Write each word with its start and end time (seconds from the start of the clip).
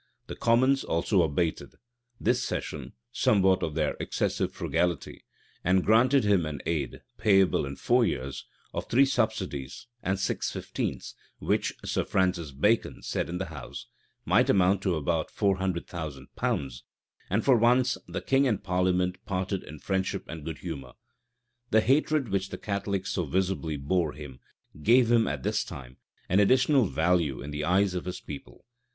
[*] 0.17 0.25
The 0.25 0.35
commons 0.35 0.83
also 0.83 1.21
abated, 1.21 1.75
this 2.19 2.41
session, 2.43 2.93
somewhat 3.11 3.61
of 3.61 3.75
their 3.75 3.95
excessive 3.99 4.51
frugality, 4.51 5.23
and 5.63 5.85
granted 5.85 6.23
him 6.23 6.43
an 6.47 6.59
aid, 6.65 7.01
payable 7.19 7.67
in 7.67 7.75
four 7.75 8.03
years, 8.03 8.47
of 8.73 8.89
three 8.89 9.05
subsidies 9.05 9.85
and 10.01 10.17
six 10.19 10.51
fifteenths, 10.51 11.13
which, 11.37 11.75
Sir 11.85 12.03
Francis 12.03 12.49
Bacon 12.51 13.03
said 13.03 13.29
in 13.29 13.37
the 13.37 13.45
house,[] 13.53 13.85
might 14.25 14.49
amount 14.49 14.81
to 14.81 14.95
about 14.95 15.29
four 15.29 15.57
hundred 15.57 15.85
thousand 15.85 16.35
pounds; 16.35 16.81
and 17.29 17.45
for 17.45 17.55
once 17.55 17.95
the 18.07 18.21
king 18.21 18.47
and 18.47 18.63
parliament 18.63 19.23
parted 19.27 19.63
in 19.63 19.77
friendship 19.77 20.25
and 20.27 20.43
good 20.43 20.57
humor. 20.57 20.93
The 21.69 21.81
hatred 21.81 22.29
which 22.29 22.49
the 22.49 22.57
Catholics 22.57 23.11
so 23.11 23.25
visibly 23.25 23.77
bore 23.77 24.13
him, 24.13 24.39
gave 24.81 25.11
him, 25.11 25.27
at 25.27 25.43
this 25.43 25.63
time, 25.63 25.97
an 26.27 26.39
additional 26.39 26.85
value 26.85 27.43
in 27.43 27.51
the 27.51 27.63
eyes 27.65 27.93
of 27.93 28.05
his 28.05 28.19
people. 28.19 28.65